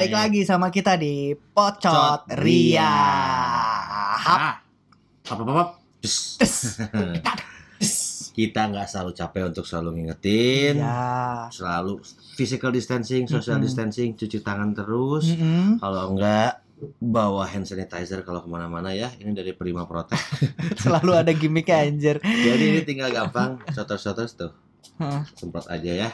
balik 0.00 0.16
lagi 0.16 0.40
sama 0.48 0.72
kita 0.72 0.96
di 0.96 1.36
Pocot 1.36 1.92
Cot 1.92 2.24
Ria. 2.40 2.88
Hap. 4.16 4.64
Tes. 6.00 6.40
Tes. 6.40 6.80
Kita 8.40 8.72
nggak 8.72 8.88
selalu 8.88 9.12
capek 9.12 9.52
untuk 9.52 9.68
selalu 9.68 10.00
ngingetin. 10.00 10.80
Ya. 10.80 11.52
Selalu 11.52 12.00
physical 12.32 12.72
distancing, 12.72 13.28
social 13.28 13.60
distancing, 13.60 14.16
cuci 14.16 14.40
tangan 14.40 14.72
terus. 14.72 15.36
Kalau 15.76 16.16
enggak 16.16 16.64
bawa 16.96 17.44
hand 17.44 17.68
sanitizer 17.68 18.24
kalau 18.24 18.40
ke 18.40 18.48
mana-mana 18.48 18.96
ya. 18.96 19.12
Ini 19.20 19.36
dari 19.36 19.52
Prima 19.52 19.84
Protect. 19.84 20.24
Selalu 20.88 21.12
ada 21.12 21.32
gimmicknya 21.36 21.84
anjir. 21.84 22.16
Jadi 22.24 22.64
ini 22.72 22.80
tinggal 22.88 23.12
gampang, 23.12 23.60
sotor-sotor 23.68 24.24
tuh. 24.32 24.56
Semprot 25.36 25.68
aja 25.68 26.08
ya. 26.08 26.10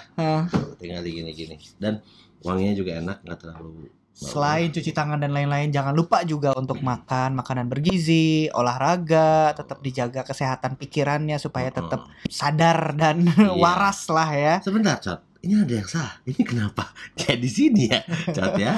Tinggal 0.82 1.06
digini-gini. 1.06 1.54
Dan 1.78 2.02
wanginya 2.42 2.74
juga 2.74 2.98
enak, 2.98 3.16
nggak 3.22 3.38
terlalu. 3.38 3.68
bau. 3.86 3.94
Selain 4.16 4.72
cuci 4.72 4.96
tangan 4.96 5.20
dan 5.20 5.28
lain-lain, 5.28 5.68
jangan 5.68 5.92
lupa 5.92 6.24
juga 6.24 6.56
untuk 6.56 6.80
makan 6.80 7.36
makanan 7.36 7.68
bergizi, 7.68 8.48
olahraga, 8.48 9.52
tetap 9.52 9.84
dijaga 9.84 10.24
kesehatan 10.24 10.80
pikirannya 10.80 11.36
supaya 11.36 11.68
tetap 11.68 12.08
sadar 12.26 12.96
dan 12.96 13.28
Iya. 13.36 13.52
waras 13.52 14.08
lah 14.08 14.30
ya. 14.32 14.54
Sebentar, 14.64 14.96
Cot. 14.98 15.20
Ini 15.46 15.62
ada 15.62 15.74
yang 15.76 15.86
salah. 15.86 16.14
Ini 16.22 16.42
kenapa 16.42 16.90
kayak 17.18 17.38
di 17.38 17.46
sini 17.46 17.86
ya, 17.86 18.02
Cot 18.28 18.58
ya? 18.58 18.74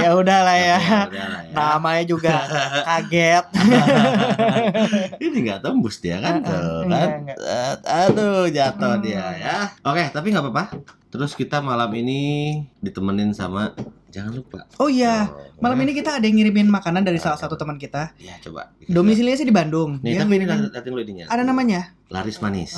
Ya 0.00 0.10
udahlah 0.12 0.58
ya. 0.58 0.78
Udah 1.06 1.26
lah 1.30 1.42
ya. 1.46 1.52
Namanya 1.54 2.02
juga 2.04 2.34
kaget. 2.90 3.44
ini 5.16 5.36
nggak 5.40 5.60
tembus 5.60 5.96
dia 5.98 6.18
kan 6.18 6.42
tuh 6.42 6.82
Enggak, 6.82 6.98
kan 6.98 7.10
enggak. 7.22 7.38
Aduh 7.86 8.44
jatuh 8.48 8.90
Hmm. 8.90 9.02
dia 9.02 9.22
ya 9.36 9.56
oke 9.80 10.02
tapi 10.10 10.26
nggak 10.28 10.42
apa-apa 10.42 10.64
terus 11.06 11.32
kita 11.32 11.60
malam 11.60 11.90
ini 11.92 12.20
ditemenin 12.78 13.30
sama 13.30 13.70
jangan 14.08 14.34
lupa 14.34 14.66
Oh 14.76 14.90
iya, 14.90 15.30
Oh, 15.30 15.38
malam 15.60 15.78
ya. 15.78 15.84
ini 15.84 15.92
kita 15.94 16.18
ada 16.18 16.24
yang 16.24 16.34
ngirimin 16.34 16.66
makanan 16.66 17.02
dari 17.02 17.18
salah 17.18 17.36
satu 17.36 17.54
teman 17.54 17.76
kita. 17.76 18.10
ya 18.16 18.34
coba 18.40 18.74
Domisilinya 18.82 19.36
sih 19.36 19.46
di 19.46 19.52
Bandung. 19.52 20.02
nih 20.02 20.16
Dia 20.16 20.20
tapi 20.20 20.34
ini 20.34 20.44
liatin 20.46 20.90
lu 20.90 21.02
ada 21.28 21.42
namanya. 21.42 21.94
laris 22.08 22.38
manis 22.38 22.72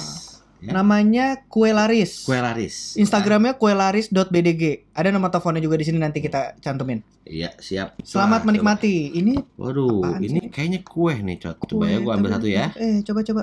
Ya. 0.62 0.70
Namanya 0.72 1.42
Kue 1.44 1.74
Laris. 1.74 2.22
kue 2.22 2.38
laris 2.38 2.94
Instagramnya 2.94 3.58
kuelaris.bdg. 3.58 4.62
Ada 4.90 5.10
nomor 5.10 5.28
teleponnya 5.28 5.58
juga 5.58 5.74
di 5.74 5.82
sini 5.82 5.98
nanti 5.98 6.18
kita 6.18 6.54
cantumin. 6.56 7.02
iya 7.22 7.50
siap 7.56 7.98
Selamat 8.00 8.40
Coba, 8.40 8.48
menikmati. 8.48 9.10
Ini 9.10 9.34
coba. 9.36 9.58
waduh 9.58 10.06
Apaan 10.06 10.22
ini 10.22 10.40
kayaknya 10.46 10.80
kue 10.80 11.14
nih 11.16 11.36
cot 11.36 11.58
coba 11.60 11.82
kue, 11.82 11.88
ya 11.88 11.98
gua 11.98 12.12
ambil 12.14 12.30
satu 12.32 12.46
ya 12.46 12.70
Eh, 12.74 13.02
coba 13.02 13.20
coba. 13.22 13.42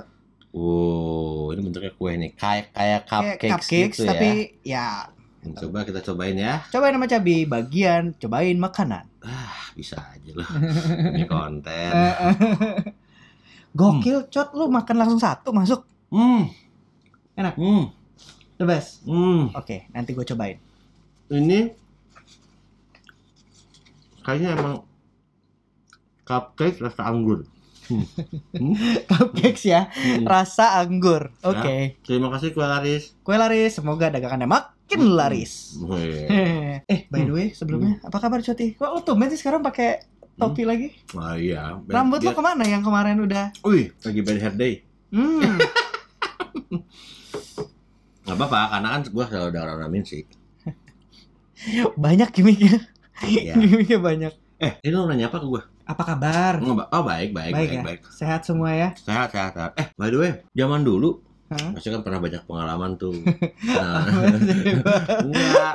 wow 0.49 1.51
ini 1.51 1.59
bentuknya 1.61 1.91
kue 1.91 2.11
nih 2.13 2.31
kayak 2.33 2.65
kayak 2.71 2.99
Kayak 3.03 3.03
cupcakes, 3.05 3.51
cupcakes 3.53 3.97
gitu 3.97 4.07
tapi 4.07 4.29
ya 4.63 4.87
ya 5.39 5.55
coba 5.55 5.83
kita 5.83 5.99
cobain 6.01 6.35
ya 6.35 6.63
cobain 6.67 6.91
sama 6.93 7.07
cabi 7.07 7.35
bagian 7.43 8.03
cobain 8.13 8.55
makanan. 8.55 9.03
ah 9.21 9.71
bisa 9.71 9.95
aja 9.99 10.31
loh 10.33 10.47
ini 11.15 11.25
konten 11.25 11.91
Eh, 11.91 12.15
eh. 12.17 12.35
Gokil, 13.69 14.25
Cot, 14.27 14.49
lu 14.51 14.65
makan 14.67 14.95
langsung 14.97 15.21
satu 15.21 15.51
masuk. 15.51 15.85
Hmm. 16.09 16.49
Enak? 17.39 17.55
Hmm. 17.55 17.95
The 18.59 18.65
best. 18.67 19.07
Hmm. 19.07 19.55
Oke, 19.55 19.87
nanti 19.89 20.11
gue 20.11 20.27
cobain. 20.27 20.59
Ini 21.31 21.71
kayaknya 24.19 24.59
emang 24.59 24.83
cupcake 26.21 26.83
rasa 26.83 27.07
anggur. 27.07 27.47
Hmm. 27.87 28.03
Hmm. 28.53 28.75
Cupcakes 29.09 29.63
ya, 29.63 29.87
Hmm. 29.89 30.27
rasa 30.27 30.77
anggur. 30.77 31.31
Oke. 31.41 31.97
Terima 32.03 32.27
kasih 32.29 32.51
Kue 32.51 32.61
Laris. 32.61 33.15
Kue 33.23 33.33
laris, 33.33 33.73
semoga 33.73 34.11
dagangannya 34.11 34.45
makin 34.45 35.01
laris. 35.09 35.79
Wih. 35.79 36.27
eh, 36.91 37.07
by 37.07 37.23
the 37.23 37.33
way, 37.33 37.47
sebelumnya 37.49 38.03
apa 38.03 38.19
kabar 38.19 38.43
Coti? 38.43 38.75
Kok 38.75 38.89
lu 38.91 39.01
tumben 39.01 39.31
sih 39.31 39.39
sekarang 39.39 39.63
pakai 39.63 40.03
topi 40.35 40.67
lagi? 40.67 40.91
Wah 41.15 41.33
iya. 41.33 41.79
Rambut 41.87 42.19
lo 42.19 42.29
Dia- 42.29 42.37
ke 42.37 42.43
mana 42.43 42.67
yang 42.67 42.83
kemarin 42.83 43.23
udah? 43.23 43.55
Wih, 43.63 43.95
lagi 44.03 44.19
bad 44.21 44.37
hair 44.37 44.53
day. 44.53 44.73
Hmm. 45.09 45.57
Gak 48.23 48.35
apa-apa, 48.37 48.59
karena 48.69 48.87
kan 48.93 49.01
gua 49.09 49.25
selalu 49.25 49.47
ada 49.49 49.59
ornamen 49.65 50.03
sih. 50.05 50.23
banyak 51.95 52.29
gimmicknya. 52.31 52.77
Iya. 53.19 53.57
Gimmicknya 53.57 53.99
banyak. 53.99 54.33
Eh, 54.59 54.71
ini 54.83 54.91
lo 54.93 55.07
nanya 55.07 55.27
apa 55.27 55.41
ke 55.41 55.47
gua? 55.47 55.63
Apa 55.83 56.03
kabar? 56.05 56.61
Oh, 56.61 56.77
ba- 56.77 56.89
oh, 56.93 57.01
baik, 57.01 57.33
baik, 57.33 57.51
baik, 57.51 57.69
ya? 57.71 57.81
baik. 57.81 58.01
Sehat 58.13 58.45
semua 58.45 58.69
ya? 58.71 58.93
Sehat, 58.95 59.33
sehat, 59.33 59.51
sehat. 59.57 59.71
Eh, 59.75 59.87
by 59.97 60.07
the 60.07 60.17
way, 60.19 60.31
zaman 60.53 60.85
dulu 60.85 61.25
Hah? 61.49 61.73
Masih 61.73 61.89
kan 61.89 62.05
pernah 62.05 62.21
banyak 62.21 62.45
pengalaman 62.45 62.93
tuh. 62.93 63.09
Nah, 63.65 64.05
enggak. 65.17 65.73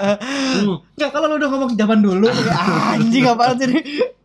Hmm, 0.55 0.79
Enggak, 0.95 1.11
kalau 1.11 1.27
lu 1.27 1.43
udah 1.43 1.49
ngomong 1.51 1.73
zaman 1.75 1.99
dulu, 1.99 2.31
ya, 2.31 2.55
anjing 2.95 3.27
apaan 3.27 3.59
sih 3.59 3.67
ini? 3.67 3.81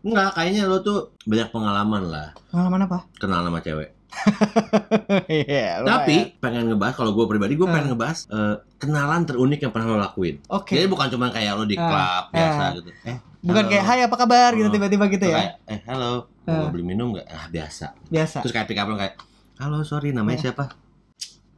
enggak, 0.06 0.30
kayaknya 0.38 0.70
lo 0.70 0.78
tuh 0.86 1.10
banyak 1.26 1.50
pengalaman 1.50 2.06
lah. 2.06 2.30
Pengalaman 2.54 2.86
apa? 2.86 2.98
Kenal 3.18 3.42
sama 3.50 3.66
cewek. 3.66 3.90
Lumayan. 4.90 5.86
Tapi 5.86 6.16
pengen 6.38 6.64
ngebahas 6.68 6.96
kalau 6.96 7.12
gue 7.14 7.26
pribadi 7.26 7.54
gue 7.54 7.64
Ah. 7.64 7.72
pengen 7.72 7.88
ngebahas 7.90 8.20
eh, 8.28 8.56
kenalan 8.78 9.22
terunik 9.24 9.60
yang 9.60 9.70
pernah 9.70 9.88
lo 9.88 10.00
lakuin. 10.00 10.42
Oke. 10.48 10.76
Jadi 10.76 10.88
bukan 10.88 11.08
cuma 11.10 11.30
kayak 11.30 11.54
lo 11.54 11.64
di 11.64 11.76
Ah. 11.76 11.84
klub 11.84 12.26
biasa 12.32 12.62
Ah. 12.62 12.70
gitu. 12.74 12.90
Eh, 13.04 13.18
Bukan 13.40 13.64
halo. 13.64 13.72
kayak 13.72 13.86
hai 13.86 14.00
apa 14.04 14.16
kabar 14.16 14.52
gitu 14.52 14.68
tiba-tiba 14.70 15.06
gitu 15.08 15.26
ya. 15.26 15.38
Kayak, 15.38 15.54
eh 15.66 15.80
halo, 15.86 16.28
Ah. 16.44 16.52
mau 16.58 16.68
beli 16.70 16.84
minum 16.86 17.14
nggak? 17.14 17.26
Ah 17.26 17.46
biasa. 17.48 17.86
Biasa. 18.06 18.38
Terus 18.42 18.52
kayak 18.52 18.68
pick 18.68 18.78
up 18.78 18.88
lo 18.88 18.96
kayak, 18.96 19.16
halo 19.58 19.82
sorry 19.82 20.12
namanya 20.12 20.50
siapa? 20.50 20.74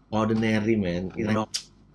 Ordinary 0.10 0.76
man. 0.76 1.10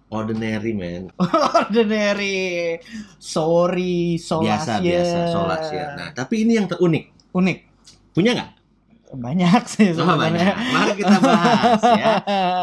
Ordinary 0.08 0.72
man. 0.72 1.10
Ordinary. 1.58 2.78
Sorry, 3.18 4.16
Biasa 4.16 4.78
solasya. 4.78 4.80
biasa 4.80 5.18
solas 5.28 5.64
ya. 5.68 5.86
Nah 5.94 6.08
tapi 6.12 6.42
ini 6.42 6.56
yang 6.56 6.66
terunik. 6.66 7.10
Unik. 7.30 7.58
Punya 8.10 8.32
nggak? 8.32 8.50
Banyak 9.08 9.62
sih 9.64 9.94
Oh, 9.94 10.02
banyak. 10.04 10.34
sebenarnya. 10.34 10.54
Mari 10.68 10.92
kita 10.94 11.16
bahas 11.18 11.80
ya. 11.84 12.14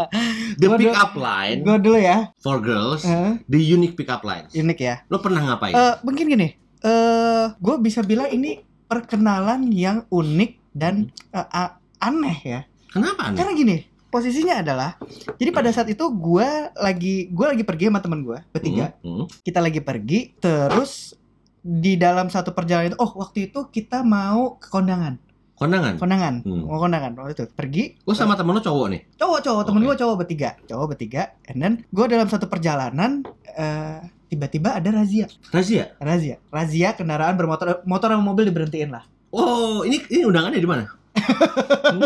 The 0.59 0.67
Gua 0.67 0.75
pick 0.75 0.91
up 0.91 1.13
line 1.13 1.59
Gue 1.61 1.77
dulu 1.79 1.97
ya. 1.97 2.35
for 2.37 2.59
girls, 2.59 3.03
Eh, 3.03 3.39
the 3.45 3.57
unique 3.57 3.93
pick 3.93 4.07
up 4.07 4.21
lines. 4.21 4.51
unik 4.51 4.75
ya. 4.77 4.95
Lo 5.07 5.17
pernah 5.17 5.39
ngapain? 5.41 5.71
Eh, 5.71 5.95
mungkin 6.01 6.27
gini. 6.27 6.47
Eh, 6.79 7.45
gue 7.49 7.75
bisa 7.79 8.01
bilang 8.01 8.27
ini 8.27 8.59
perkenalan 8.85 9.67
yang 9.67 10.03
unik 10.07 10.51
dan 10.71 11.07
eh, 11.29 11.47
a- 11.49 11.79
aneh 11.99 12.37
ya. 12.39 12.59
Kenapa 12.87 13.31
nih? 13.31 13.37
Karena 13.39 13.53
gini, 13.53 13.77
posisinya 14.07 14.59
adalah 14.59 14.99
jadi 15.33 15.49
pada 15.49 15.71
saat 15.71 15.87
itu 15.87 16.03
gue 16.05 16.47
lagi 16.75 17.27
gue 17.27 17.45
lagi 17.47 17.63
pergi 17.63 17.87
sama 17.87 17.97
teman 17.97 18.21
gue 18.21 18.37
bertiga. 18.51 18.93
Hmm, 18.99 19.23
hmm. 19.23 19.25
Kita 19.41 19.57
lagi 19.57 19.79
pergi 19.79 20.35
terus 20.37 21.15
di 21.57 21.95
dalam 21.95 22.27
satu 22.27 22.51
perjalanan 22.51 22.91
itu 22.91 22.99
oh 22.99 23.15
waktu 23.15 23.47
itu 23.47 23.65
kita 23.67 24.03
mau 24.03 24.59
ke 24.59 24.67
kondangan. 24.67 25.15
Kondangan. 25.63 25.93
Kondangan. 25.95 26.33
Hmm. 26.41 26.63
Mau 26.65 26.75
kondangan 26.77 27.11
waktu 27.15 27.33
itu. 27.33 27.45
Pergi 27.49 27.83
Lo 28.01 28.11
sama 28.11 28.35
temen 28.35 28.51
lo 28.51 28.59
cowok 28.59 28.87
nih? 28.89 29.01
cowok 29.15 29.39
cowok 29.41 29.61
temen 29.63 29.79
Oke. 29.79 29.87
gue 29.87 29.95
cowok 29.97 30.15
bertiga 30.17 30.49
cowok 30.63 30.85
bertiga 30.89 31.23
and 31.45 31.57
then 31.57 31.73
gue 31.87 32.05
dalam 32.05 32.27
satu 32.27 32.45
perjalanan 32.45 33.23
eh, 33.49 33.97
tiba-tiba 34.27 34.75
ada 34.75 34.89
razia 34.91 35.31
Razia? 35.49 35.95
razia 35.97 36.35
razia 36.49 36.91
kendaraan 36.91 37.33
bermotor 37.33 37.79
motor 37.83 38.09
sama 38.09 38.21
mobil 38.21 38.45
diberhentiin 38.45 38.89
lah 38.89 39.07
Oh, 39.31 39.81
ini 39.81 39.97
ini 40.07 40.21
undangannya 40.23 40.57
di 40.57 40.67
mana? 40.67 40.83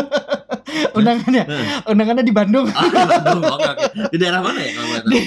undangannya 0.94 1.44
Hmm. 1.44 1.66
undangannya 1.88 2.22
di 2.22 2.30
Bandung 2.30 2.66
Ah, 2.72 2.86
Bandung. 2.86 3.42
Oke, 3.44 3.66
oke. 3.66 3.84
Di 4.08 4.16
daerah 4.16 4.40
mana 4.40 4.58
ya 4.58 4.70
kalau 4.72 4.96
di, 5.04 5.18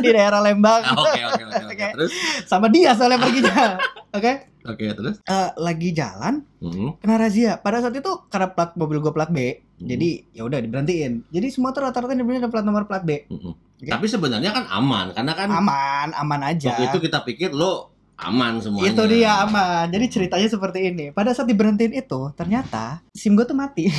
di 0.00 0.10
daerah 0.10 0.40
Lembang 0.40 0.80
Ah, 0.82 0.94
Oke, 0.96 1.20
oke, 1.22 1.42
oke, 1.44 1.54
oke. 1.60 1.66
Oke. 1.70 1.88
Terus? 1.94 2.12
sama 2.44 2.66
dia 2.68 2.90
soalnya 2.92 3.18
perginya 3.18 3.78
oke 4.16 4.32
Oke, 4.64 4.88
terus? 4.90 5.20
Eh, 5.22 5.50
lagi 5.56 5.92
jalan 5.92 6.40
Hmm. 6.58 6.96
kena 6.96 7.20
razia 7.20 7.56
pada 7.56 7.78
saat 7.78 7.92
itu 7.92 8.08
karena 8.26 8.48
plat 8.48 8.72
mobil 8.74 8.98
gue 8.98 9.12
plat 9.12 9.28
B 9.28 9.38
Hmm. 9.74 9.84
jadi 9.84 10.08
ya 10.32 10.42
udah 10.42 10.58
diberhentiin 10.58 11.28
jadi 11.28 11.46
semua 11.50 11.70
tuh 11.70 11.84
rata-rata 11.84 12.14
diberhentiin 12.14 12.40
ada 12.40 12.52
plat 12.52 12.64
nomor 12.64 12.88
plat 12.88 13.04
B 13.04 13.28
Hmm. 13.28 13.52
Oke. 13.52 13.90
Tapi 13.90 14.06
sebenarnya 14.06 14.50
kan 14.50 14.64
aman 14.66 15.12
karena 15.12 15.32
kan 15.34 15.48
aman 15.50 16.08
aman 16.14 16.40
aja 16.46 16.72
waktu 16.72 16.88
itu 16.88 16.98
kita 17.04 17.20
pikir 17.22 17.50
lo 17.50 17.92
aman 18.14 18.62
semuanya. 18.62 18.94
Itu 18.94 19.02
dia 19.04 19.42
aman. 19.42 19.90
Jadi 19.90 20.06
ceritanya 20.06 20.46
seperti 20.46 20.86
ini. 20.86 21.10
Pada 21.10 21.34
saat 21.34 21.50
diberhentiin 21.50 21.90
itu, 21.92 22.30
ternyata 22.32 23.02
SIM 23.10 23.34
gue 23.34 23.42
tuh 23.42 23.58
mati. 23.58 23.90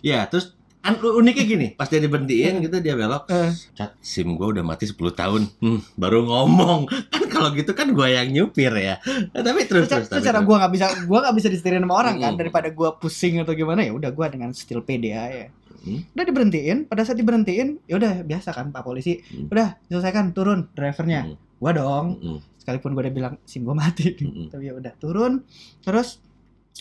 Ya, 0.00 0.22
terus 0.24 0.54
an- 0.84 1.00
uniknya 1.00 1.44
gini, 1.44 1.66
pas 1.72 1.88
dia 1.88 1.98
diberhentiin 1.98 2.60
gitu 2.60 2.76
dia 2.78 2.92
belok, 2.92 3.24
Eh. 3.26 3.50
cat 3.72 3.96
SIM 3.98 4.36
gua 4.36 4.52
udah 4.52 4.60
mati 4.60 4.84
10 4.84 5.10
tahun. 5.10 5.48
Hmm, 5.58 5.80
baru 5.96 6.22
ngomong. 6.22 6.86
Kan 7.08 7.24
kalau 7.26 7.50
gitu 7.50 7.72
kan 7.72 7.90
gua 7.90 8.06
yang 8.06 8.28
nyupir 8.28 8.70
ya. 8.70 9.00
Eh, 9.32 9.42
tapi 9.42 9.64
terus 9.64 9.88
terus 9.88 10.06
secara 10.06 10.38
terus. 10.38 10.46
gue 10.46 10.56
nggak 10.60 10.72
bisa, 10.72 10.86
gue 11.02 11.18
nggak 11.18 11.34
bisa 11.34 11.48
disetirin 11.48 11.82
sama 11.82 11.94
orang 11.96 12.16
kan. 12.18 12.32
Mm. 12.36 12.38
Daripada 12.38 12.68
gue 12.68 12.88
pusing 13.00 13.40
atau 13.40 13.52
gimana 13.52 13.80
ya, 13.80 13.90
udah 13.90 14.10
gue 14.12 14.26
dengan 14.28 14.52
still 14.52 14.84
pede 14.84 15.10
aja. 15.10 15.48
Hmm. 15.84 16.00
Udah 16.12 16.24
diberhentiin. 16.24 16.78
Pada 16.84 17.04
saat 17.04 17.16
diberhentiin, 17.16 17.84
ya 17.84 17.94
udah 17.96 18.24
biasa 18.24 18.52
kan 18.52 18.68
pak 18.68 18.80
polisi. 18.80 19.20
Hmm. 19.20 19.48
Udah 19.48 19.76
selesaikan 19.84 20.32
turun 20.32 20.72
drivernya. 20.72 21.28
Hmm. 21.28 21.36
Gua 21.60 21.72
dong. 21.72 22.06
Hmm. 22.18 22.40
Sekalipun 22.56 22.96
gue 22.96 23.02
udah 23.04 23.12
bilang 23.12 23.34
SIM 23.44 23.60
gue 23.62 23.76
mati. 23.76 24.08
Hmm. 24.16 24.48
Tapi 24.48 24.64
ya 24.64 24.72
udah 24.72 24.92
turun. 24.96 25.44
Terus 25.80 26.23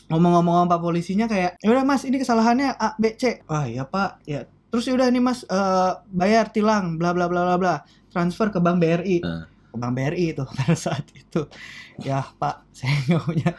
ngomong-ngomong 0.10 0.66
sama 0.66 0.72
pak 0.74 0.81
polisinya 0.81 1.25
kayak, 1.30 1.57
ya 1.62 1.69
udah 1.69 1.86
mas 1.86 2.01
ini 2.04 2.18
kesalahannya 2.18 2.74
A 2.75 2.98
B 2.98 3.13
C. 3.18 3.42
Ah 3.48 3.66
iya 3.69 3.86
pak. 3.86 4.22
Ya 4.25 4.45
terus 4.74 4.90
ya 4.90 4.94
udah 4.98 5.06
ini 5.06 5.22
mas 5.22 5.45
eh, 5.45 5.92
bayar 6.10 6.50
tilang 6.50 6.98
bla 6.98 7.13
bla 7.13 7.30
bla 7.30 7.45
bla 7.45 7.56
bla 7.62 7.75
transfer 8.10 8.50
ke 8.50 8.57
bank 8.57 8.81
BRI 8.81 9.22
Ah. 9.22 9.45
ke 9.69 9.75
Bank 9.78 9.94
BRI 9.94 10.34
itu 10.34 10.44
pada 10.57 10.74
saat 10.74 11.06
itu 11.13 11.45
ya 12.01 12.25
Pak 12.25 12.73
saya 12.74 12.92
nggak 13.08 13.22
punya 13.24 13.50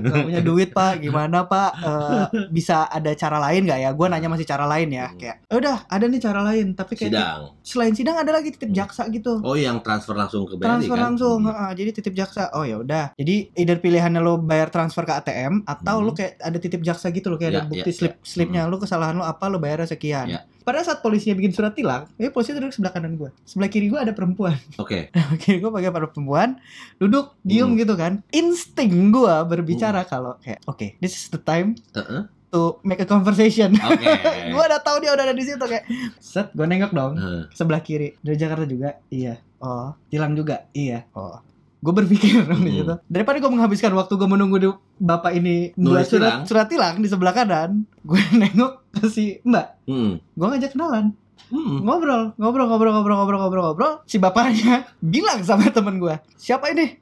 nggak 0.00 0.24
punya 0.24 0.40
duit 0.40 0.70
Pak 0.70 0.92
gimana 1.00 1.44
Pak 1.44 1.72
Eh, 1.80 2.24
bisa 2.48 2.86
ada 2.86 3.10
cara 3.12 3.36
lain 3.40 3.62
nggak 3.62 3.80
ya 3.80 3.90
gue 3.90 4.06
nanya 4.06 4.28
masih 4.28 4.44
cara 4.44 4.64
lain 4.64 4.88
ya 4.88 5.06
Hmm. 5.06 5.18
kayak 5.18 5.36
"Eh, 5.44 5.56
udah 5.56 5.76
ada 5.86 6.04
nih 6.04 6.20
cara 6.20 6.40
lain 6.42 6.66
tapi 6.72 6.92
kayak 6.94 7.10
Sidang. 7.10 7.40
selain 7.60 7.92
sidang 7.92 8.16
ada 8.16 8.30
lagi 8.30 8.48
titip 8.50 8.68
Hmm. 8.68 8.78
jaksa 8.78 9.02
gitu 9.08 9.40
Oh, 9.40 9.54
yang 9.54 9.80
transfer 9.80 10.14
langsung 10.14 10.44
ke 10.44 10.54
BRI 10.54 10.64
transfer 10.64 10.94
kan? 10.94 11.04
langsung 11.04 11.38
Hmm. 11.40 11.50
heeh, 11.50 11.70
jadi 11.74 11.90
titip 11.92 12.14
jaksa 12.14 12.42
oh 12.52 12.62
ya 12.62 12.76
udah 12.76 13.04
jadi 13.14 13.34
either 13.54 13.76
pilihannya 13.76 14.18
lo 14.18 14.38
bayar 14.38 14.68
transfer 14.68 15.02
ke 15.02 15.12
ATM 15.12 15.64
atau 15.64 15.96
Hmm. 15.96 16.06
lo 16.06 16.12
kayak 16.12 16.38
ada 16.38 16.56
titip 16.56 16.80
jaksa 16.80 17.10
gitu 17.10 17.26
lo 17.26 17.36
kayak 17.36 17.50
ada 17.50 17.58
Ya, 17.58 17.68
bukti 17.68 17.90
ya, 17.90 17.96
slip 17.96 18.14
slipnya 18.22 18.64
lo 18.64 18.76
kesalahan 18.76 19.14
lo 19.14 19.24
apa 19.24 19.44
lo 19.46 19.58
bayar 19.58 19.82
sekian 19.82 20.28
Ya. 20.28 20.40
pada 20.60 20.80
saat 20.80 21.00
polisinya 21.00 21.34
bikin 21.34 21.50
surat 21.50 21.72
tilang 21.72 22.06
ya 22.14 22.28
polisi 22.28 22.52
duduk 22.52 22.70
sebelah 22.70 22.92
kanan 22.92 23.16
gue 23.16 23.32
sebelah 23.42 23.66
kiri 23.66 23.88
gue 23.88 23.98
ada 23.98 24.12
perempuan 24.12 24.54
Oke. 24.76 25.08
kiri 25.42 25.58
gue 25.58 25.68
pakai 25.68 25.90
pada 25.90 26.06
perempuan 26.06 26.60
duduk 26.96 27.34
diem 27.40 27.66
Hmm. 27.66 27.76
gitu 27.76 27.94
kan 27.94 28.20
insting 28.60 29.08
gue 29.08 29.34
berbicara 29.46 30.04
kalau 30.04 30.36
kayak 30.38 30.60
oke 30.66 30.84
this 30.98 31.16
is 31.16 31.26
the 31.26 31.40
time 31.40 31.72
Heeh. 31.90 32.28
to 32.46 32.76
make 32.82 32.98
a 32.98 33.06
conversation 33.06 33.72
Oke. 33.74 34.04
gue 34.52 34.62
udah 34.62 34.80
tahu 34.80 35.00
dia 35.00 35.10
udah 35.10 35.24
ada 35.24 35.32
di 35.32 35.40
situ 35.40 35.56
kayak 35.58 35.88
set 36.20 36.52
gue 36.52 36.62
nengok 36.62 36.92
dong 36.92 37.16
Heeh. 37.16 37.42
sebelah 37.50 37.80
kiri 37.80 38.20
dari 38.20 38.36
Jakarta 38.36 38.64
juga 38.64 39.00
iya 39.08 39.40
oh 39.58 39.96
tilang 40.06 40.34
juga 40.34 40.68
iya 40.70 41.08
oh 41.12 41.40
gue 41.80 41.94
berpikir 41.94 42.44
dong 42.44 42.60
di 42.60 42.68
Hmm. 42.70 42.78
situ 42.78 42.94
daripada 43.08 43.40
gue 43.40 43.48
menghabiskan 43.48 43.92
waktu 43.94 44.12
gue 44.12 44.28
menunggu 44.28 44.56
di 44.58 44.68
bapak 44.98 45.32
ini 45.32 45.72
buat 45.72 46.04
surat 46.04 46.04
tilang. 46.04 46.40
surat 46.44 46.66
tilang 46.68 46.94
di 46.96 47.08
sebelah 47.08 47.32
kanan 47.32 47.88
gue 47.98 48.20
nengok 48.36 48.72
ke 48.92 49.08
si 49.08 49.40
mbak 49.40 49.80
Hmm. 49.86 50.20
gue 50.20 50.46
ngajak 50.46 50.76
kenalan 50.76 51.16
Hmm. 51.48 51.82
ngobrol 51.82 52.30
ngobrol 52.36 52.68
ngobrol 52.68 52.92
ngobrol 52.92 53.16
ngobrol 53.16 53.38
ngobrol 53.40 53.62
ngobrol 53.64 53.92
si 54.04 54.18
bapaknya 54.18 54.86
bilang 55.02 55.40
sama 55.40 55.66
temen 55.66 55.98
gue 55.98 56.14
siapa 56.36 56.70
ini 56.70 56.94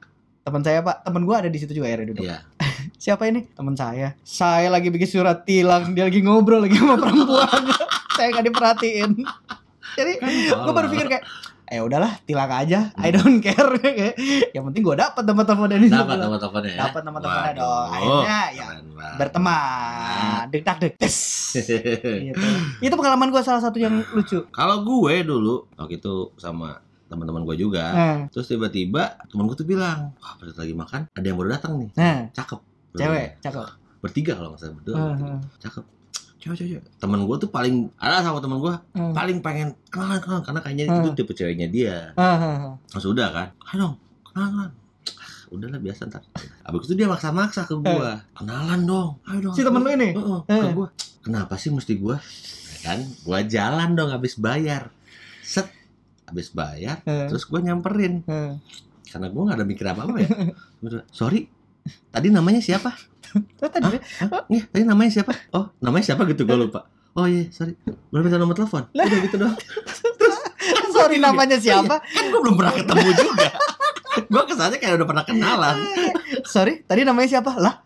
teman 0.43 0.61
saya 0.63 0.79
pak. 0.81 1.03
Temen 1.05 1.23
gue 1.25 1.35
ada 1.35 1.49
di 1.49 1.57
situ 1.59 1.71
juga 1.75 1.87
ya 1.91 2.01
duduk. 2.01 2.25
Iya. 2.25 2.43
siapa 3.03 3.27
ini? 3.27 3.47
Teman 3.53 3.75
saya. 3.75 4.15
Saya 4.23 4.67
lagi 4.71 4.89
bikin 4.91 5.09
surat 5.09 5.43
tilang. 5.43 5.93
Dia 5.93 6.07
lagi 6.07 6.19
ngobrol 6.23 6.65
lagi 6.65 6.77
sama 6.77 6.95
perempuan. 6.99 7.63
Saya 8.19 8.35
nggak 8.35 8.45
diperhatiin. 8.51 9.11
Jadi 9.95 10.13
gue 10.51 10.73
berpikir 10.75 11.07
kayak 11.07 11.23
eh 11.69 11.79
udahlah 11.85 12.17
tilang 12.25 12.49
aja. 12.49 12.89
I 12.97 13.13
don't 13.13 13.39
care. 13.45 13.77
Kayak, 13.79 14.17
yang 14.57 14.65
penting 14.67 14.81
gue 14.81 14.95
dapat 14.97 15.21
nomor 15.21 15.45
telepon 15.45 15.69
dari 15.69 15.85
dapat 15.85 16.17
sebelah. 16.17 16.17
nama 16.25 16.35
teleponnya 16.41 16.71
ya. 16.73 16.81
Dapat 16.81 17.01
nama 17.05 17.17
teleponnya 17.21 17.53
dong. 17.53 17.87
Akhirnya 17.93 18.39
ya 18.51 18.65
banget. 18.73 19.15
berteman. 19.21 20.43
Dek 20.49 20.63
tak 20.65 20.77
dek 20.81 20.93
tes 20.97 21.17
gitu. 21.53 22.41
itu 22.81 22.95
pengalaman 22.97 23.29
gue 23.29 23.41
salah 23.45 23.61
satu 23.61 23.77
yang 23.77 24.01
lucu. 24.17 24.49
Kalau 24.49 24.81
gue 24.81 25.13
dulu 25.21 25.69
waktu 25.77 26.01
itu 26.01 26.33
sama 26.41 26.81
teman-teman 27.09 27.41
gue 27.43 27.55
juga, 27.57 27.85
nah, 27.89 28.17
terus 28.29 28.45
tiba-tiba 28.45 29.17
temen 29.25 29.43
gue 29.43 29.55
tuh 29.55 29.65
bilang, 29.65 30.13
wah 30.15 30.33
pada 30.35 30.53
lagi 30.53 30.71
makan, 30.71 31.01
ada 31.09 31.25
yang 31.25 31.35
baru 31.35 31.49
datang 31.51 31.73
nih, 31.75 31.89
nah 31.91 32.17
cakep. 32.31 32.59
cewek 32.91 33.27
cakep 33.39 33.65
Bertiga 33.99 34.31
kalau 34.31 34.49
nggak 34.49 34.59
salah 34.59 34.75
berdua. 34.75 34.95
Heeh. 34.95 35.09
bertiga. 35.11 35.35
Cakep. 35.59 35.83
Cewek, 36.39 36.55
cewek, 36.55 36.69
cewek. 36.71 36.83
Temen 36.95 37.19
gue 37.21 37.35
tuh 37.35 37.49
paling 37.49 37.75
ada 37.97 38.21
sama 38.21 38.39
temen 38.39 38.57
gue 38.57 38.71
Heeh. 38.71 39.11
paling 39.11 39.37
pengen 39.39 39.69
kenalan 39.89 40.17
kenalan 40.17 40.39
karena 40.41 40.59
kayaknya 40.61 40.83
Hmm. 40.87 41.01
itu 41.01 41.09
tipe 41.13 41.33
ceweknya 41.33 41.67
dia. 41.67 41.97
Heeh. 42.13 42.79
Langsung 42.87 43.11
udah 43.11 43.27
kan, 43.27 43.47
ayo 43.67 43.75
dong 43.75 43.93
kenalan. 44.23 44.69
kenalan. 44.69 44.71
Udahlah 45.49 45.79
biasa 45.79 46.01
ntar. 46.05 46.21
Abis 46.61 46.85
itu 46.85 46.93
dia 46.95 47.07
maksa-maksa 47.07 47.65
ke 47.65 47.73
gua. 47.75 48.21
Kenalan 48.31 48.85
dong. 48.85 49.09
Ayo 49.25 49.39
dong. 49.43 49.53
si 49.53 49.65
temen 49.65 49.81
lu 49.81 49.89
ini 49.89 50.09
Heeh, 50.13 50.39
ke 50.45 50.53
Eh. 50.53 50.71
gua. 50.71 50.87
Kenapa 51.19 51.57
sih 51.57 51.67
mesti 51.67 51.97
gua? 51.97 52.21
Ya 52.71 52.77
kan, 52.85 52.99
gua 53.25 53.41
jalan 53.43 53.89
dong 53.91 54.07
habis 54.07 54.37
bayar. 54.37 54.93
Set 55.41 55.65
habis 56.29 56.47
bayar, 56.49 57.01
Heeh. 57.03 57.27
terus 57.27 57.43
gua 57.43 57.59
nyamperin 57.59 58.21
Heeh. 58.23 58.53
karena 59.07 59.27
gua 59.27 59.41
nggak 59.45 59.57
ada 59.57 59.65
mikir 59.65 59.85
apa-apa 59.85 60.15
ya. 60.17 60.29
Gua 60.77 60.87
bilang, 60.87 61.07
Sorry, 61.09 61.49
tadi 62.07 62.29
namanya 62.29 62.61
siapa? 62.61 62.93
Terus 63.57 63.71
tadi 63.75 63.97
Iya, 64.47 64.63
tadi 64.65 64.83
namanya 64.83 65.11
siapa? 65.11 65.33
Oh, 65.51 65.73
namanya 65.79 66.05
siapa 66.07 66.23
gitu 66.25 66.45
gua 66.45 66.57
lupa. 66.57 66.79
Oh 67.13 67.25
iya, 67.25 67.49
sorry. 67.49 67.73
Belum 68.09 68.21
minta 68.21 68.37
nomor 68.37 68.53
telepon. 68.53 68.85
Udah 68.87 69.19
gitu 69.19 69.35
doang. 69.35 69.57
sorry 70.91 71.17
namanya 71.17 71.55
siapa 71.55 72.03
Kan 72.03 72.25
gua 72.29 72.39
belum 72.43 72.55
pernah 72.55 72.73
ketemu 72.75 73.09
juga. 73.15 73.49
gua 74.33 74.43
kesannya 74.43 74.77
kayak 74.77 74.93
udah 74.95 75.07
pernah 75.07 75.23
kenalan. 75.23 75.75
sorry 76.43 76.83
tadi 76.83 77.01
namanya 77.01 77.29
siapa 77.29 77.51
lah 77.55 77.81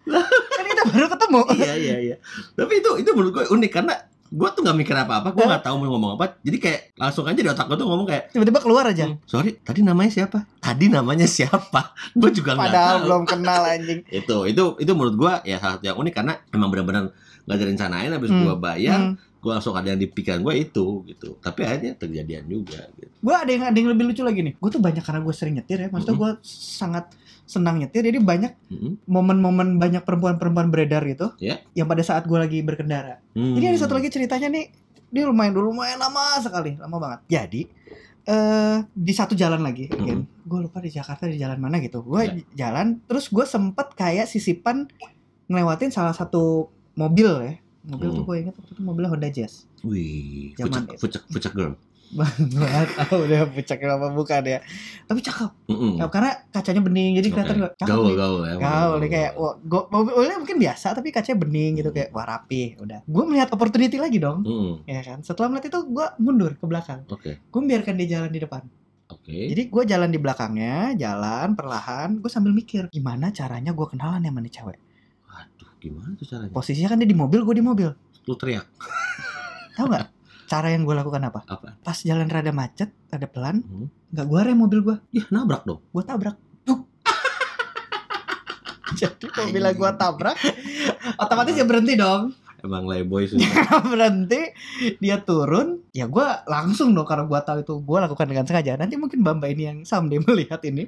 kan 0.50 0.66
kita 0.66 0.84
baru 0.88 1.08
ketemu 1.10 1.40
iya 1.54 1.74
iya 1.76 1.98
iya 2.02 2.16
tapi 2.54 2.80
itu 2.80 2.90
itu 2.98 3.10
menurut 3.12 3.32
gue 3.34 3.46
unik 3.50 3.72
karena 3.72 3.94
gue 4.34 4.50
tuh 4.58 4.62
nggak 4.66 4.78
mikir 4.82 4.96
apa 4.98 5.14
apa 5.22 5.30
gue 5.30 5.46
nggak 5.46 5.64
tahu 5.64 5.76
mau 5.78 5.90
ngomong 5.94 6.12
apa. 6.18 6.26
Jadi 6.42 6.58
kayak 6.58 6.80
langsung 6.98 7.26
aja 7.30 7.38
di 7.38 7.50
otak 7.54 7.66
gue 7.70 7.78
tuh 7.78 7.88
ngomong 7.88 8.08
kayak 8.10 8.24
tiba-tiba 8.34 8.60
keluar 8.66 8.86
aja. 8.90 9.06
"Hmm, 9.06 9.22
sorry 9.30 9.62
tadi 9.62 9.86
namanya 9.86 10.10
siapa 10.10 10.42
tadi 10.64 10.88
namanya 10.88 11.28
siapa? 11.28 11.92
Gue 12.16 12.32
juga 12.32 12.56
nggak 12.56 12.64
padahal 12.66 12.96
tahu. 12.96 13.04
belum 13.04 13.24
kenal 13.28 13.62
anjing. 13.68 14.00
Itu 14.24 14.38
itu 14.46 14.64
itu 14.78 14.92
menurut 14.92 15.16
gue 15.16 15.34
ya 15.46 15.58
salah 15.58 15.76
satu 15.76 15.86
yang 15.86 15.98
unik 15.98 16.14
karena 16.14 16.34
emang 16.50 16.70
benar-benar 16.70 17.12
nggak 17.44 17.54
ada 17.54 17.66
rencanain 17.68 18.10
habis 18.10 18.32
Hmm. 18.32 18.42
gue 18.42 18.56
bayar 18.56 19.00
Hmm. 19.04 19.16
gue 19.38 19.52
langsung 19.52 19.76
ada 19.76 19.84
yang 19.86 20.00
di 20.00 20.08
pikiran 20.08 20.40
gue 20.40 20.54
itu 20.58 20.86
gitu. 21.06 21.36
Tapi 21.38 21.60
akhirnya 21.62 21.94
terjadian 21.94 22.48
juga 22.48 22.88
gitu. 22.96 23.12
Gue 23.20 23.36
ada 23.36 23.50
yang 23.50 23.64
ada 23.66 23.76
yang 23.76 23.92
lebih 23.92 24.08
lucu 24.08 24.24
lagi 24.24 24.40
nih. 24.42 24.56
Gue 24.56 24.70
tuh 24.70 24.80
banyak 24.80 25.04
karena 25.04 25.20
gue 25.20 25.34
sering 25.34 25.54
nyetir 25.54 25.78
ya. 25.78 25.88
Maksudnya 25.90 26.16
gue 26.16 26.32
sangat 26.48 27.12
senang 27.44 27.76
nyetir. 27.76 28.00
Jadi 28.02 28.18
banyak 28.18 28.52
momen-momen 29.04 29.76
banyak 29.78 30.02
perempuan-perempuan 30.02 30.68
beredar 30.70 31.04
gitu 31.04 31.36
Ya. 31.38 31.60
yang 31.74 31.86
pada 31.86 32.00
saat 32.02 32.24
gue 32.24 32.36
lagi 32.36 32.60
berkendara. 32.62 33.20
Hmm. 33.34 33.54
jadi 33.54 33.76
ada 33.76 33.80
satu 33.82 33.94
lagi 33.94 34.08
ceritanya 34.08 34.48
nih. 34.50 34.72
Dia 35.12 35.28
lumayan 35.28 35.52
dulu 35.52 35.70
lumayan 35.70 36.00
lama 36.00 36.40
sekali. 36.40 36.74
Lama 36.74 36.98
banget. 36.98 37.20
Jadi 37.28 37.62
eh 38.24 38.78
di 38.90 39.12
satu 39.12 39.34
jalan 39.34 39.60
lagi 39.60 39.88
Mm-mm. 39.88 40.24
gue 40.42 40.60
lupa 40.62 40.80
di 40.80 40.88
Jakarta 40.88 41.26
di 41.26 41.36
jalan 41.36 41.58
mana 41.58 41.78
gitu 41.78 42.00
gue 42.02 42.22
Ya. 42.24 42.70
jalan 42.70 43.04
terus 43.04 43.28
gue 43.28 43.44
sempet 43.44 43.92
kayak 43.94 44.26
sisipan 44.26 44.88
ngelewatin 45.46 45.90
salah 45.90 46.12
satu 46.12 46.68
mobil 46.94 47.28
ya 47.42 47.54
mobil 47.86 48.08
tuh 48.10 48.16
Hmm. 48.16 48.26
gue 48.26 48.36
inget 48.40 48.56
waktu 48.56 48.72
itu 48.72 48.82
mobilnya 48.82 49.10
Honda 49.10 49.30
Jazz 49.30 49.68
wih 49.82 50.56
pucak 50.56 50.96
pucak 50.96 51.22
pucak 51.28 51.52
girl 51.52 51.76
banget 52.14 52.90
tahu 52.96 53.18
udah 53.26 53.42
pucak 53.50 53.78
apa 53.82 54.08
bukan 54.14 54.44
ya 54.46 54.60
tapi 55.04 55.20
cakep 55.20 55.52
Mm-mm. 55.70 55.94
Ya, 56.00 56.06
karena 56.08 56.32
kacanya 56.50 56.82
bening 56.86 57.12
jadi 57.18 57.28
kelihatan 57.34 57.56
gue 57.60 57.72
cakep 57.76 57.90
gaul 57.90 58.06
nih. 58.08 58.18
gaul 58.18 58.42
ya 58.46 58.56
Gaul 58.62 58.96
nih 59.02 59.10
kayak 59.10 59.32
wah, 59.36 59.54
gua 59.62 59.82
mobilnya 59.90 60.38
mungkin 60.40 60.58
biasa 60.62 60.88
tapi 60.94 61.10
kacanya 61.10 61.38
bening 61.42 61.72
gitu 61.82 61.90
kayak 61.90 62.10
wah 62.14 62.26
rapi 62.26 62.78
udah. 62.78 63.00
Gue 63.04 63.24
melihat 63.26 63.50
opportunity 63.52 63.98
lagi 63.98 64.18
dong, 64.22 64.46
Mm-mm. 64.46 64.86
ya 64.86 65.02
kan. 65.02 65.20
Setelah 65.26 65.50
melihat 65.52 65.74
itu 65.74 65.80
gue 65.90 66.08
mundur 66.22 66.52
ke 66.56 66.66
belakang. 66.70 67.04
oke 67.10 67.32
Gue 67.50 67.60
membiarkan 67.60 67.94
dia 68.00 68.08
jalan 68.20 68.30
di 68.32 68.40
depan. 68.40 68.62
oke 69.10 69.34
Jadi 69.34 69.62
gue 69.68 69.84
jalan 69.90 70.10
di 70.10 70.20
belakangnya, 70.22 70.96
jalan 70.96 71.58
perlahan. 71.58 72.22
Gue 72.22 72.30
sambil 72.32 72.54
mikir 72.54 72.88
gimana 72.94 73.34
caranya 73.34 73.74
gue 73.74 73.88
kenalan 73.90 74.22
sama 74.24 74.40
nih 74.40 74.54
cewek. 74.54 74.78
Waduh, 75.28 75.72
gimana 75.82 76.14
tuh 76.16 76.26
caranya? 76.30 76.54
Posisinya 76.54 76.90
kan 76.94 76.98
dia 77.02 77.10
di 77.10 77.18
mobil, 77.18 77.42
gue 77.42 77.56
di 77.58 77.66
mobil. 77.66 77.90
Lu 78.30 78.34
teriak 78.40 78.64
Tahu 79.74 79.90
nggak? 79.90 80.06
Cara 80.54 80.70
yang 80.70 80.84
gue 80.84 80.94
lakukan 80.94 81.24
apa? 81.24 81.40
apa? 81.44 81.68
Pas 81.80 81.96
jalan 81.98 82.26
rada 82.26 82.52
macet, 82.52 82.90
rada 83.08 83.26
pelan, 83.26 83.60
Hmm. 83.60 83.88
nggak 84.10 84.24
gue 84.24 84.40
rem 84.44 84.56
mobil 84.56 84.80
gue, 84.82 84.96
Ya 85.12 85.24
nabrak 85.28 85.64
dong. 85.64 85.80
gue 85.88 86.04
tabrak. 86.04 86.36
Jadi 88.94 89.26
mobilnya 89.28 89.74
gue 89.74 89.90
tabrak, 89.96 90.36
otomatis 91.18 91.52
dia 91.52 91.64
berhenti 91.64 91.96
dong. 91.96 92.32
Emang 92.62 92.86
layboy 92.86 93.26
sih. 93.26 93.38
berhenti 93.84 94.54
dia 94.98 95.20
turun 95.20 95.82
ya 95.92 96.06
gue 96.06 96.26
langsung 96.46 96.92
dong 96.92 97.04
karena 97.04 97.26
gue 97.26 97.40
tahu 97.42 97.58
itu 97.60 97.74
gue 97.78 97.98
lakukan 98.00 98.24
dengan 98.24 98.44
sengaja 98.46 98.78
nanti 98.78 98.96
mungkin 98.96 99.20
bamba 99.20 99.48
ini 99.48 99.62
yang 99.66 99.78
someday 99.84 100.18
melihat 100.24 100.62
ini 100.64 100.88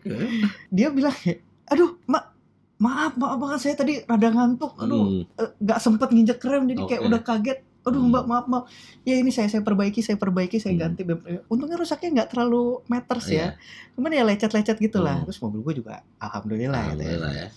dia 0.70 0.88
bilang 0.88 1.14
kayak, 1.14 1.42
aduh 1.68 1.98
mak 2.06 2.32
maaf 2.76 3.14
maaf 3.16 3.38
banget 3.38 3.60
saya 3.60 3.74
tadi 3.76 4.02
rada 4.02 4.28
ngantuk 4.30 4.72
aduh 4.78 5.04
Hmm. 5.04 5.22
eh, 5.36 5.50
nggak 5.58 5.78
sempet 5.78 6.08
nginjek 6.10 6.40
rem 6.42 6.64
jadi 6.66 6.82
kayak 6.86 7.02
Oke. 7.02 7.08
udah 7.08 7.22
kaget 7.22 7.58
aduh 7.86 8.02
Hmm. 8.02 8.10
mbak 8.10 8.26
maaf 8.26 8.46
maaf 8.46 8.66
ya 9.02 9.16
ini 9.16 9.30
saya 9.30 9.46
saya 9.46 9.62
perbaiki 9.62 10.02
saya 10.02 10.18
perbaiki 10.18 10.58
saya 10.58 10.74
Hmm. 10.74 10.82
ganti 10.92 11.02
untungnya 11.46 11.78
rusaknya 11.78 12.10
nggak 12.12 12.30
terlalu 12.30 12.82
meters 12.86 13.26
ya 13.28 13.34
Iya. 13.34 13.48
cuman 13.94 14.10
ya 14.12 14.24
lecet-lecet 14.26 14.78
gitulah 14.80 15.22
Hmm. 15.22 15.26
terus 15.26 15.38
mobil 15.40 15.62
gue 15.62 15.74
juga 15.80 16.02
alhamdulillah, 16.18 16.82
gitu 16.88 17.00
ya 17.00 17.10
Alhamdulillah 17.14 17.34
ya. 17.36 17.50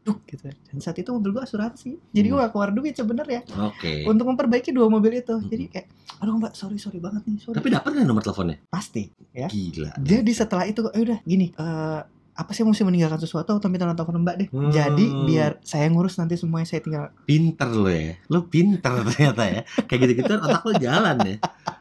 Duk, 0.00 0.22
gitu 0.24 0.46
dan 0.46 0.78
saat 0.78 0.94
itu 0.94 1.10
mobil 1.10 1.30
gue 1.30 1.42
asuransi 1.42 1.98
jadi 2.10 2.26
gue 2.26 2.34
Hmm. 2.34 2.46
gak 2.46 2.52
keluar 2.52 2.70
duit 2.70 2.94
sebenarnya 2.94 3.40
Oke. 3.60 4.06
untuk 4.06 4.26
memperbaiki 4.26 4.70
dua 4.70 4.86
mobil 4.86 5.18
itu. 5.18 5.34
Mm-mm. 5.34 5.50
Jadi 5.50 5.64
kayak, 5.66 5.86
aduh 6.16 6.38
mbak, 6.38 6.54
sorry 6.54 6.78
sorry 6.78 6.96
banget 6.96 7.26
nih, 7.26 7.36
sorry. 7.36 7.58
Tapi 7.58 7.68
dapat 7.68 7.90
nggak 7.90 8.06
nomor 8.06 8.22
teleponnya? 8.22 8.56
pasti. 8.66 9.10
Ya. 9.34 9.50
Gila. 9.50 9.98
Jadi 9.98 10.30
setelah 10.30 10.62
itu, 10.64 10.86
eh 10.88 11.02
udah 11.02 11.18
gini, 11.20 11.50
eh 11.52 12.00
apa 12.36 12.52
sih 12.52 12.62
mesti 12.68 12.84
meninggalkan 12.84 13.16
sesuatu 13.16 13.56
atau 13.56 13.68
minta 13.72 13.88
telepon 13.88 14.20
mbak 14.20 14.36
deh. 14.36 14.48
Hmm. 14.52 14.68
Jadi 14.68 15.08
biar 15.24 15.56
saya 15.64 15.88
ngurus 15.88 16.20
nanti 16.20 16.36
semuanya 16.36 16.68
saya 16.68 16.84
tinggal. 16.84 17.08
Pinter 17.24 17.72
lo 17.72 17.88
ya. 17.88 18.20
Lo 18.28 18.44
pinter 18.44 18.92
ternyata 19.08 19.42
ya. 19.48 19.60
Kayak 19.88 20.00
gitu-gitu 20.04 20.32
otak 20.36 20.62
lo 20.68 20.72
jalan 20.76 21.16
ya. 21.24 21.36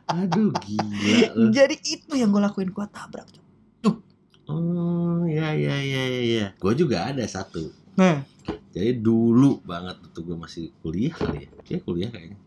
Aduh 0.08 0.56
gila 0.56 1.30
lo. 1.36 1.48
Jadi 1.52 1.76
itu 1.84 2.16
yang 2.16 2.32
gue 2.32 2.40
lakuin, 2.40 2.72
gue 2.72 2.86
tabrak. 2.88 3.28
Oh 4.46 5.26
ya 5.26 5.58
ya 5.58 5.76
ya 5.82 6.04
ya. 6.06 6.22
ya. 6.22 6.48
Gue 6.62 6.74
juga 6.78 7.10
ada 7.10 7.26
satu. 7.26 7.74
Nah, 7.98 8.22
Jadi 8.76 9.00
dulu 9.00 9.64
banget 9.64 9.98
tuh 10.12 10.22
gue 10.28 10.38
masih 10.38 10.70
kuliah 10.84 11.16
kali 11.16 11.48
ya. 11.48 11.50
Kayak 11.66 11.82
kuliah 11.88 12.10
kayaknya. 12.14 12.38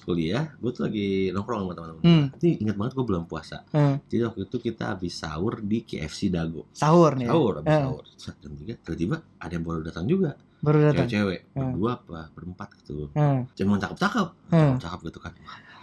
Kuliah, 0.00 0.54
gue 0.54 0.70
tuh 0.70 0.82
lagi 0.84 1.08
nongkrong 1.30 1.60
sama 1.62 1.72
teman-teman. 1.72 2.02
Hmm. 2.02 2.24
Ini 2.36 2.50
ingat 2.60 2.76
banget 2.76 2.92
gue 2.94 3.04
belum 3.04 3.24
puasa. 3.24 3.62
Hmm. 3.68 3.98
Jadi 4.04 4.22
waktu 4.22 4.40
itu 4.44 4.56
kita 4.60 4.84
habis 4.92 5.12
sahur 5.14 5.58
di 5.58 5.82
KFC 5.82 6.28
Dago. 6.28 6.66
Sahur 6.72 7.14
nih. 7.14 7.24
ya? 7.24 7.30
Sahur, 7.30 7.52
habis 7.56 7.68
Eh. 7.68 7.80
sahur. 7.80 8.04
Jam 8.38 8.52
tiga, 8.54 8.74
tiba-tiba 8.78 9.16
ada 9.36 9.52
yang 9.52 9.62
baru 9.62 9.80
datang 9.82 10.04
juga. 10.04 10.30
Baru 10.58 10.78
datang. 10.80 11.06
Cewek-cewek, 11.06 11.40
Hmm. 11.52 11.70
berdua 11.70 11.90
apa, 11.96 12.20
berempat 12.32 12.68
gitu. 12.76 13.10
Hmm. 13.12 13.46
Cuma 13.52 13.76
cakep-cakep, 13.76 14.28
Hmm. 14.50 14.74
cakep 14.76 15.00
gitu 15.04 15.18
kan. 15.18 15.32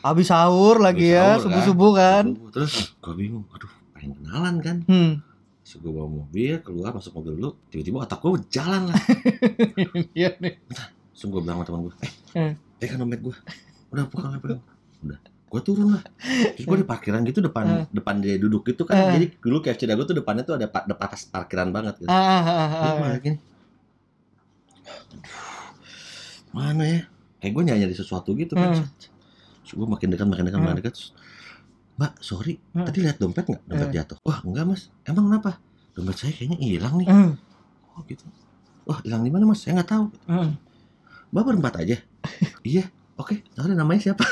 Habis 0.02 0.28
sahur 0.28 0.78
lagi 0.78 1.08
ya, 1.10 1.36
kan. 1.36 1.48
subuh-subuh 1.48 1.92
kan. 1.94 2.24
Terus 2.52 2.74
gue 2.94 3.14
bingung, 3.16 3.48
aduh 3.50 3.72
pengen 3.92 4.20
kenalan 4.20 4.56
kan. 4.60 4.78
Hmm. 4.86 5.12
Terus 5.62 5.80
gue 5.80 5.90
bawa 5.90 6.06
mobil, 6.08 6.54
keluar, 6.60 6.92
masuk 6.92 7.16
mobil 7.16 7.34
dulu. 7.36 7.50
Tiba-tiba 7.70 8.04
otak 8.04 8.20
gue 8.20 8.38
jalan 8.50 8.82
lah. 8.86 8.98
Iya 10.14 10.38
nih. 10.38 10.62
Langsung 11.10 11.30
gue 11.30 11.40
bilang 11.40 11.58
sama 11.58 11.66
teman 11.66 11.80
gue, 11.82 11.96
eh, 12.02 12.12
Hmm. 12.34 12.54
eh 12.76 12.86
kan 12.86 12.98
dompet 12.98 13.22
gue. 13.22 13.36
Udah, 13.90 14.06
pegang, 14.06 14.40
pegang. 14.40 14.62
Udah. 15.02 15.20
Gue 15.46 15.62
turun 15.62 15.88
lah. 15.92 16.04
Terus 16.52 16.66
gue 16.66 16.78
di 16.78 16.84
parkiran 16.84 17.22
gitu 17.24 17.40
depan 17.40 17.64
Hmm. 17.64 17.86
depan 17.90 18.20
dia 18.20 18.36
duduk 18.36 18.66
gitu 18.66 18.84
kan. 18.84 18.98
Hmm. 18.98 19.14
Jadi 19.16 19.26
dulu 19.38 19.62
KFC 19.62 19.86
Dago 19.86 20.04
tuh 20.04 20.14
depannya 20.14 20.44
tuh 20.44 20.56
ada 20.56 20.68
pa- 20.68 20.84
depan 20.84 21.06
atas 21.06 21.24
parkiran 21.26 21.70
banget 21.70 22.02
gitu. 22.02 22.10
Ah, 22.10 22.18
ah, 22.18 22.42
Terus 22.44 22.82
ah. 22.84 22.96
gue 22.98 23.20
gini. 23.22 23.38
Mana 26.50 26.84
ya? 26.84 27.00
Kayak 27.38 27.52
gue 27.52 27.64
nyari 27.64 27.96
sesuatu 27.96 28.32
gitu 28.34 28.54
kan. 28.54 28.74
Hmm. 28.74 28.88
Terus 29.62 29.72
gue 29.74 29.88
makin 29.88 30.08
dekat, 30.10 30.26
makin 30.26 30.46
dekat, 30.46 30.60
makin 30.60 30.78
dekat. 30.80 30.94
Terus, 30.94 31.10
Mbak, 31.96 32.12
sorry, 32.20 32.60
Hmm. 32.74 32.84
tadi 32.84 33.00
lihat 33.00 33.18
dompet 33.18 33.46
nggak? 33.46 33.64
Dompet 33.66 33.88
Hmm. 33.88 33.96
jatuh. 33.96 34.18
Wah, 34.22 34.40
enggak 34.44 34.66
mas. 34.66 34.82
Emang 35.06 35.32
kenapa? 35.32 35.52
Dompet 35.96 36.16
saya 36.18 36.32
kayaknya 36.34 36.58
hilang 36.60 37.00
nih. 37.00 37.08
Hmm. 37.08 37.32
Oh 37.96 38.04
gitu. 38.04 38.28
Wah, 38.84 39.00
hilang 39.02 39.24
di 39.24 39.32
mana 39.32 39.48
mas? 39.48 39.64
Saya 39.64 39.80
nggak 39.80 39.90
tahu. 39.90 40.06
Hmm. 40.28 40.60
Mbak 41.32 41.44
berempat 41.46 41.74
aja. 41.80 41.98
iya. 42.68 42.92
Oke, 43.16 43.48
tahu 43.56 43.72
deh 43.72 43.78
namanya 43.78 44.12
siapa? 44.12 44.24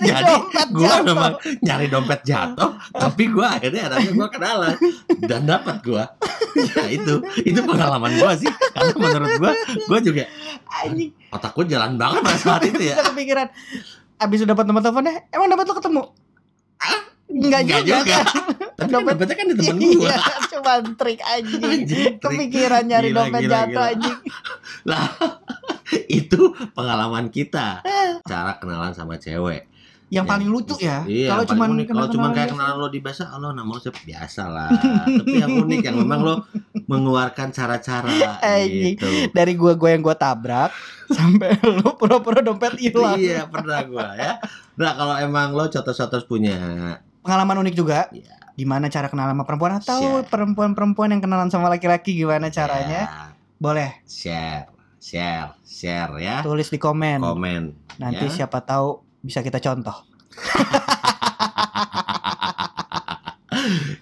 Jadi 0.00 0.34
gue 0.72 0.94
memang 1.04 1.32
nyari 1.60 1.86
dompet 1.92 2.24
jatuh, 2.24 2.72
tapi 2.94 3.28
gue 3.28 3.44
akhirnya 3.44 3.92
anaknya 3.92 4.12
gue 4.16 4.28
kenalan 4.32 4.76
dan 5.28 5.40
dapat 5.44 5.76
gue. 5.84 6.04
ya 6.74 6.84
itu, 6.88 7.14
itu 7.44 7.60
pengalaman 7.62 8.14
gue 8.16 8.30
sih. 8.40 8.50
Karena 8.72 8.92
menurut 8.96 9.32
gue, 9.36 9.52
gue 9.86 9.98
juga 10.00 10.22
Anjing. 10.82 11.10
otak 11.30 11.52
gue 11.52 11.64
jalan 11.68 12.00
banget 12.00 12.20
pada 12.24 12.38
saat 12.40 12.62
itu 12.64 12.80
ya. 12.80 12.96
Kepikiran. 13.12 13.46
Abis 14.20 14.38
udah 14.44 14.52
dapat 14.56 14.64
nomor 14.68 14.80
teleponnya, 14.80 15.14
emang 15.32 15.48
dapat 15.52 15.64
lo 15.68 15.74
ketemu? 15.76 16.02
Enggak 17.30 17.60
Enggak 17.62 17.80
juga. 17.86 17.98
juga. 18.02 18.16
kan? 18.18 18.24
Tapi 18.80 18.88
kan 18.88 18.96
Dompet- 18.96 19.12
dompetnya 19.12 19.36
kan 19.36 19.46
di 19.46 19.54
temen 19.54 19.76
gue. 19.78 19.92
Iya, 20.00 20.16
cuma 20.48 20.72
trik 20.96 21.20
anjing. 21.20 21.60
Anjing, 21.62 22.04
trik. 22.16 22.16
Kepikiran 22.18 22.82
nyari 22.82 23.08
Gila, 23.08 23.18
dompet 23.20 23.40
gila, 23.42 23.52
jatuh 23.52 23.68
gila. 23.70 23.90
anjing. 23.92 24.18
Lah, 24.90 25.04
itu 26.20 26.40
pengalaman 26.72 27.26
kita. 27.28 27.84
Cara 28.22 28.56
kenalan 28.56 28.90
sama 28.90 29.14
cewek. 29.14 29.68
Yang 30.10 30.26
Ya, 30.26 30.30
paling 30.34 30.48
lucu 30.48 30.74
ya. 30.74 31.06
Iya, 31.06 31.28
kalau 31.30 31.44
unik. 31.70 31.86
kalau 31.86 32.06
cuman 32.10 32.30
kayak 32.32 32.48
kenalan 32.50 32.76
lo 32.76 32.88
di 32.88 32.98
biasa, 32.98 33.30
halo 33.30 33.54
nama 33.54 33.68
lo 33.68 33.78
siapa? 33.78 34.00
Biasa 34.00 34.42
lah. 34.48 34.66
Tapi 35.06 35.38
yang 35.38 35.54
unik 35.60 35.80
yang 35.86 35.96
memang 35.98 36.20
lo 36.20 36.34
mengeluarkan 36.88 37.54
cara-cara 37.54 38.10
gitu. 38.66 39.06
dari 39.30 39.54
gua 39.54 39.78
gua 39.78 39.94
yang 39.94 40.02
gua 40.02 40.18
tabrak 40.18 40.74
sampai 41.06 41.54
lu 41.62 41.94
pura-pura 41.94 42.42
dompet 42.42 42.74
hilang. 42.74 43.14
Iya, 43.14 43.46
pernah 43.46 43.86
gua 43.86 44.18
ya. 44.18 44.42
Nah, 44.74 44.98
kalau 44.98 45.14
emang 45.14 45.54
lo 45.54 45.68
cotos-cotos 45.68 46.24
punya 46.24 46.58
Pengalaman 47.20 47.56
unik 47.66 47.74
juga. 47.76 48.08
ya, 48.12 48.36
Gimana 48.56 48.92
cara 48.92 49.08
kenal 49.08 49.32
sama 49.32 49.44
perempuan 49.48 49.80
atau 49.80 50.20
perempuan-perempuan 50.28 51.16
yang 51.16 51.22
kenalan 51.24 51.48
sama 51.48 51.72
laki-laki 51.72 52.12
gimana 52.12 52.52
caranya? 52.52 53.00
ya, 53.08 53.32
Boleh 53.56 54.04
share, 54.04 54.68
share, 55.00 55.56
share 55.64 56.12
ya. 56.20 56.44
tulis 56.44 56.68
di 56.68 56.76
komen. 56.76 57.24
Komen. 57.24 57.62
Nanti 57.96 58.28
ya. 58.28 58.44
siapa 58.44 58.60
tahu 58.60 59.00
bisa 59.24 59.40
kita 59.40 59.60
contoh. 59.60 59.96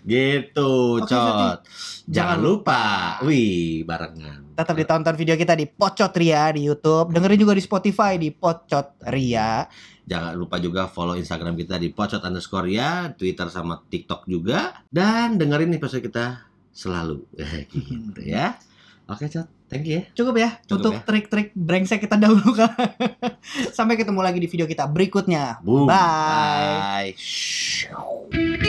Gitu, 0.09 0.71
Oke, 1.03 1.13
Cot. 1.13 1.61
Jangan 2.09 2.09
Jangan 2.09 2.39
lupa, 2.41 2.83
wih, 3.21 3.85
barengan. 3.85 4.57
Tetap 4.57 4.75
ditonton 4.75 5.15
video 5.21 5.37
kita 5.37 5.53
di 5.53 5.69
Pocot 5.69 6.09
Ria 6.17 6.49
di 6.57 6.65
YouTube. 6.65 7.13
Dengerin 7.13 7.37
juga 7.37 7.53
di 7.53 7.61
Spotify 7.61 8.17
di 8.17 8.33
Pocot 8.33 8.97
Ria. 9.13 9.69
Jangan 10.09 10.33
lupa 10.41 10.57
juga 10.57 10.89
follow 10.89 11.13
Instagram 11.21 11.53
kita 11.53 11.77
di 11.77 11.93
pocot 11.93 12.25
underscore 12.25 12.73
ya, 12.73 13.13
Twitter 13.13 13.53
sama 13.53 13.85
TikTok 13.85 14.25
juga. 14.25 14.81
Dan 14.89 15.37
dengerin 15.37 15.77
episode 15.77 16.01
kita 16.01 16.49
selalu. 16.73 17.29
gitu 17.69 18.23
ya. 18.25 18.57
Oke, 19.09 19.29
Cot. 19.29 19.49
Thank 19.69 19.85
you 19.85 20.01
ya. 20.01 20.03
Cukup 20.17 20.41
ya 20.41 20.51
Cukup 20.65 20.77
untuk 20.81 20.93
ya. 20.97 21.01
trik-trik 21.05 21.49
brengsek 21.53 22.01
kita 22.09 22.17
dahulukan. 22.17 22.73
Sampai 23.77 24.01
ketemu 24.01 24.21
lagi 24.25 24.41
di 24.41 24.49
video 24.49 24.65
kita 24.65 24.89
berikutnya. 24.89 25.61
Boom. 25.61 25.85
Bye. 25.85 27.13
Bye. 27.13 28.68